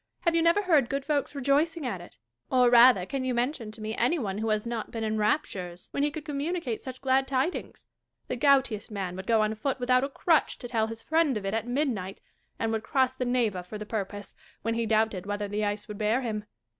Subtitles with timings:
[0.21, 2.17] Have you never heard good folks rejoicing at it?
[2.49, 5.89] Or, rather, can you mention to me any one who has not been in raptures
[5.91, 7.85] when he could com municate such glad tidings
[8.25, 11.37] 1 The goutiest man would go on foot without a crutch to tell his friend
[11.37, 12.19] of it at midnight;
[12.57, 14.33] and would cross the Neva for the purpose,
[14.63, 16.45] when he doubted whether the ice would bear him.